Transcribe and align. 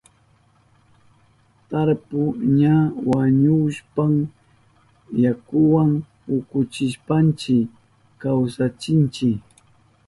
Tarpu 1.69 2.21
ña 2.59 2.75
wañuhushpan 3.09 4.13
yakuwa 5.23 5.83
ukuchishpanchi 6.37 7.57
kawsachinchi. 8.21 9.29